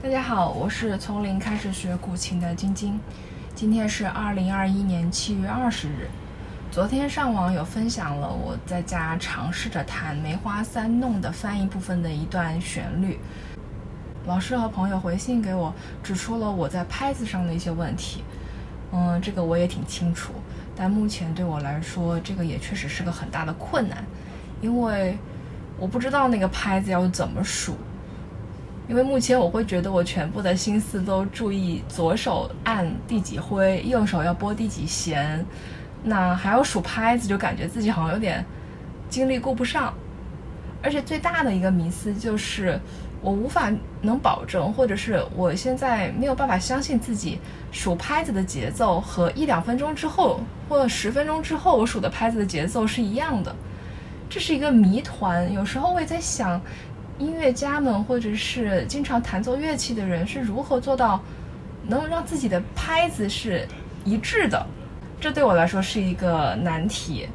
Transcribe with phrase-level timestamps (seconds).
[0.00, 3.00] 大家好，我是从零开始学古琴的晶晶。
[3.52, 6.08] 今天是二零二一年七月二十日。
[6.70, 13.18] 昨天上网有分享了我在家尝试着弹《梅花三弄》的翻译部分的一段旋律。
[14.24, 18.22] 老师和朋友回信给我，指出了我在拍子上的一些问题。
[18.92, 20.32] 嗯，这个我也挺清楚，
[20.76, 24.04] 但目前对我来说，这个也确实是个很大的困难，
[24.60, 25.18] 因为
[25.76, 27.76] 我不知道那个拍子要怎么数。
[28.88, 35.44] 因为目前我会觉得我全部的心思都注意左手按第几挥，右手要拨第几弦，
[36.02, 38.42] 那还要数拍子，就感觉自己好像有点
[39.10, 39.92] 精力顾不上。
[40.82, 42.80] 而且最大的一个迷思就是，
[43.20, 47.38] 我无法能保证，或者是我现在没有办法相信自己
[47.70, 53.54] 数拍子的节奏和一两分钟之后或者十分钟之后我数的拍子的节奏是一样的，
[54.30, 55.52] 这是一个谜团。
[55.52, 56.58] 有时候我也在想。
[57.18, 61.20] 音乐家们，或者是经常弹奏乐器的人，是如何做到
[61.86, 63.66] 能让自己的拍子是
[64.04, 64.64] 一致的？
[65.20, 67.28] 这对我来说是一个难题，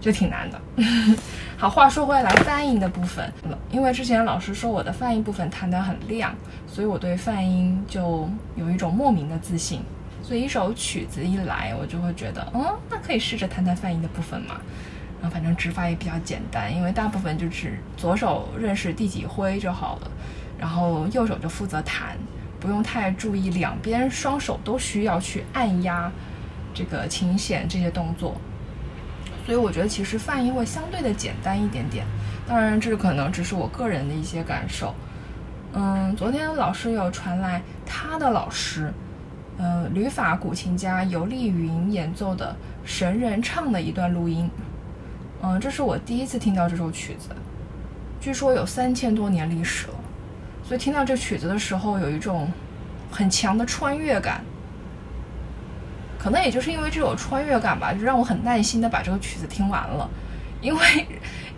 [0.00, 0.60] 就挺难的。
[1.56, 3.32] 好，话说回来，泛音的部分，
[3.70, 6.34] 因为之前老师说我的泛音部分弹得很亮，
[6.66, 9.80] 所以我对泛音就有一种莫名的自信。
[10.22, 14.60] 所以一首曲子一来，我就会觉得，嗯，那可以试着弹弹泛音的部分嘛。
[15.30, 20.10] 反正指法也比较简单，因为大部分就是左手认识第几挥就好了，
[20.58, 22.16] 然后右手就负责弹，
[22.60, 26.10] 不用太注意两边双手都需要去按压
[26.74, 28.36] 这个琴弦这些动作。
[29.44, 32.04] 所以我觉得其实泛音会相对的简单一点点，
[32.48, 34.92] 当然这可能只是我个人的一些感受。
[35.72, 38.92] 嗯，昨天老师有传来他的老师，
[39.58, 42.56] 呃，旅法古琴家尤丽云演奏的
[42.88, 44.50] 《神人唱》的一段录音。
[45.42, 47.28] 嗯，这是我第一次听到这首曲子，
[48.20, 49.94] 据说有三千多年历史了，
[50.64, 52.50] 所以听到这曲子的时候有一种
[53.10, 54.42] 很强的穿越感。
[56.18, 60.08] 可能也就是因为这种穿越感吧，就让我很耐心的把这个曲子听完了，
[60.60, 61.06] 因为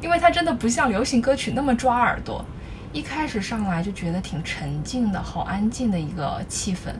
[0.03, 2.45] 因为它真的不像流行歌曲那么抓耳朵，
[2.93, 6.93] 一开始上来就觉得挺沉静的，好安静的一个气氛，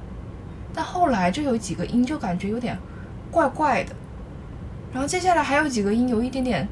[0.73, 2.79] 但后来就有几个音就感觉有点
[3.31, 3.95] 怪怪的。
[4.91, 6.67] 然后接下来还有几个音，有一点点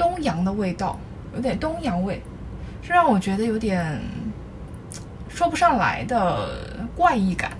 [0.00, 0.98] 东洋的味道，
[1.34, 2.22] 有点东洋味，
[2.80, 4.00] 是让我觉得有点
[5.28, 7.52] 说不上来的怪异感。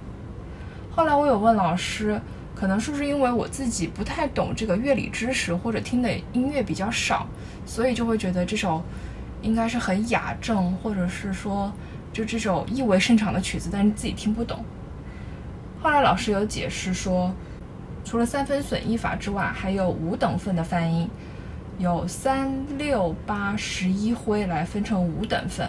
[0.90, 2.18] 后来我有问老师，
[2.54, 7.26] 可能是不是因为我自己不太懂这个乐理知识，或者听的音乐比较少，
[7.66, 8.82] 所以就会觉得这首
[9.42, 11.70] 应该是很雅正，或者是说
[12.10, 14.64] 就这首意味深长的曲子，但是自己听不懂。
[15.82, 17.30] 后来老师有解释说。
[18.02, 21.08] 除了三分损益法之外，还有五等份的泛音，
[21.80, 25.66] 有三六八十一徽来分成五等份。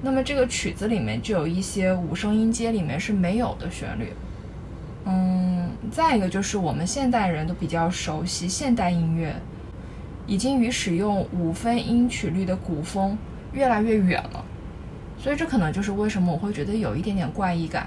[0.00, 4.14] 那么这个曲子里面就有一些五声音阶里面是没有的旋律。
[5.04, 9.36] 嗯，再一个就是我们现代人都比较熟悉现代音乐，
[10.26, 13.18] 已经与使用五分音曲律的古风
[13.52, 14.42] 越来越远了，
[15.18, 17.86] 所以这可能就是为什么我会觉得有一点点怪异感。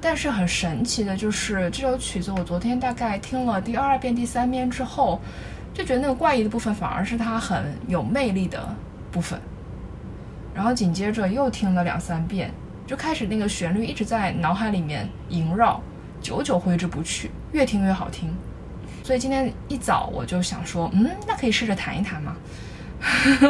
[0.00, 5.20] 但是很神奇的就是这首曲子，我昨天大概听了第二遍、第三遍之后，
[5.74, 8.74] 就觉得那个怪异的部分反而是它很有魅力的
[9.12, 9.38] 部分。
[10.54, 12.50] 然后紧接着又听了两三遍，
[12.86, 15.80] 就开始那个旋律一直在脑海里面萦绕，
[16.20, 18.32] 久久挥之不去，越听越好听。
[19.02, 22.36] 所以今天一早我就想说，嗯，那可以试着弹一弹嘛，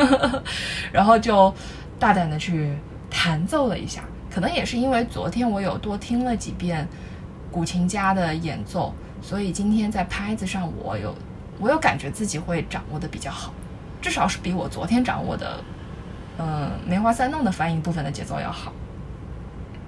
[0.91, 1.55] 然后就
[1.99, 2.75] 大胆的去
[3.11, 4.03] 弹奏了一下。
[4.31, 6.89] 可能也是因为昨天我有多听了几遍
[7.53, 8.93] 古琴家的演奏，
[9.23, 11.15] 所以今天在拍子上我有
[11.59, 13.53] 我有感觉自己会掌握的比较好，
[14.03, 15.63] 至少是比我昨天掌握的，
[16.39, 18.73] 嗯，梅花三弄的翻译部分的节奏要好。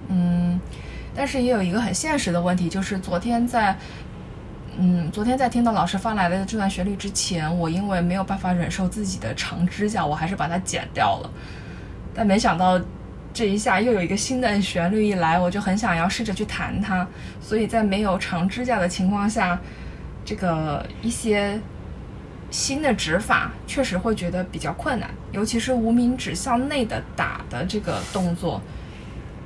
[0.09, 0.61] 嗯，
[1.15, 3.77] 但是也有一个很现实的问题，就是昨天在，
[4.79, 11.31] 嗯，昨天在听到老师发来的这段旋律之前，我因为没有办法忍受自己的长指甲，我还是把它剪掉了，
[12.15, 12.81] 但没想到。
[13.35, 17.07] 这一下又有一个新的旋律一来，我就很想要试着去弹它。
[17.39, 19.61] 所以在没有长指甲的情况下，
[20.27, 21.59] 这个一些
[22.51, 28.61] 新的指法确实会觉得比较困难，尤其是无名指向内的打的这个动作，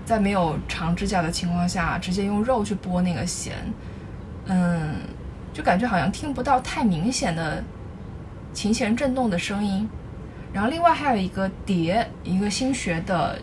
[0.05, 3.55] 在没有长指甲的情况下，直接用肉去拨那个弦，
[4.47, 4.97] 嗯，
[5.53, 7.63] 就感觉好像听不到太明显的
[8.53, 9.89] 琴弦震动的声音。
[10.53, 13.39] 然后另外还有一个叠，一个新学的。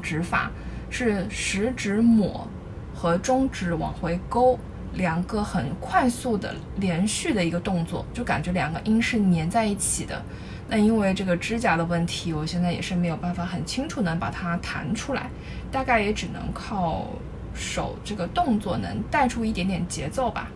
[0.00, 0.48] 指法
[0.90, 2.46] 是食指抹
[2.94, 4.56] 和中指往回勾，
[4.98, 10.20] 两个很快速的连续的一个动作，就感觉两个音是粘在一起的。
[10.68, 15.30] 那因为这个指甲的问题，我现在也是没有办法很清楚能把它弹出来，
[15.72, 17.06] 大概也只能靠
[17.54, 20.50] 手这个动作能带出一点点节奏吧。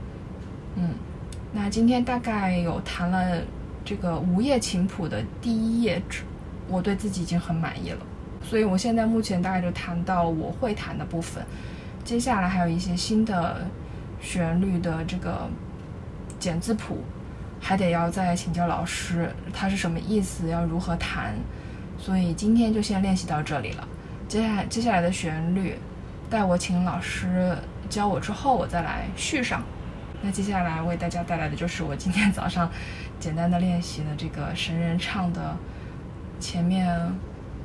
[0.77, 0.91] 嗯，
[1.53, 3.41] 那今天大概有弹了
[3.85, 6.25] 这个无叶琴谱的第一页纸，
[6.69, 8.01] 我对自己已经很满意了。
[8.43, 11.43] 所以我现在目前大概就弹到我会弹的部分，
[12.05, 13.67] 接下来还有一些新的
[14.23, 15.47] 旋律的这个
[16.39, 17.05] 简字谱。
[17.65, 21.33] 还得要再请教老师，它是什么意思，要如何弹，
[21.97, 23.87] 所以今天就先练习到这里了。
[24.27, 25.77] 接下来接下来的旋律，
[26.29, 27.57] 待我请老师
[27.89, 29.63] 教我之后，我再来续上。
[30.21, 32.69] 那接下来为大家带来的就是我今天早上
[33.21, 35.57] 简单的练习的这个神人唱的
[36.41, 36.99] 前面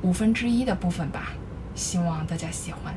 [0.02, 1.32] 五分之一的部分吧，
[1.74, 2.94] 希望大家喜欢。